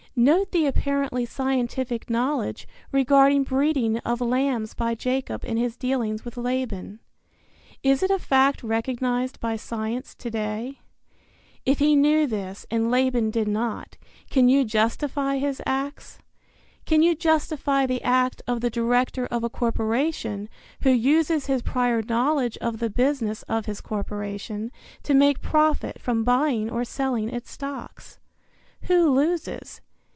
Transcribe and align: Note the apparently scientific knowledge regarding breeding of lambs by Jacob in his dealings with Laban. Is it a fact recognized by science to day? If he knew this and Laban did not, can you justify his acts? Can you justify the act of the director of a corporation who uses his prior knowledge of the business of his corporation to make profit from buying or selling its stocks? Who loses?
Note 0.13 0.51
the 0.51 0.65
apparently 0.65 1.25
scientific 1.25 2.09
knowledge 2.09 2.67
regarding 2.91 3.43
breeding 3.45 3.97
of 3.99 4.19
lambs 4.19 4.73
by 4.73 4.93
Jacob 4.93 5.45
in 5.45 5.55
his 5.55 5.77
dealings 5.77 6.25
with 6.25 6.35
Laban. 6.35 6.99
Is 7.81 8.03
it 8.03 8.11
a 8.11 8.19
fact 8.19 8.61
recognized 8.61 9.39
by 9.39 9.55
science 9.55 10.13
to 10.15 10.29
day? 10.29 10.81
If 11.65 11.79
he 11.79 11.95
knew 11.95 12.27
this 12.27 12.65
and 12.69 12.91
Laban 12.91 13.29
did 13.31 13.47
not, 13.47 13.97
can 14.29 14.49
you 14.49 14.65
justify 14.65 15.37
his 15.37 15.61
acts? 15.65 16.19
Can 16.85 17.01
you 17.01 17.15
justify 17.15 17.85
the 17.85 18.03
act 18.03 18.41
of 18.45 18.59
the 18.59 18.69
director 18.69 19.25
of 19.27 19.45
a 19.45 19.49
corporation 19.49 20.49
who 20.81 20.89
uses 20.91 21.45
his 21.45 21.61
prior 21.61 22.01
knowledge 22.01 22.57
of 22.57 22.79
the 22.79 22.89
business 22.89 23.43
of 23.43 23.65
his 23.65 23.79
corporation 23.79 24.73
to 25.03 25.13
make 25.13 25.41
profit 25.41 26.01
from 26.01 26.25
buying 26.25 26.69
or 26.69 26.83
selling 26.83 27.29
its 27.29 27.49
stocks? 27.51 28.19
Who 28.83 29.09
loses? 29.09 29.79